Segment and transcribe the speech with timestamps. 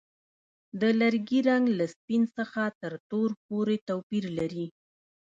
[0.81, 4.65] د لرګي رنګ له سپین څخه تر تور پورې توپیر لري.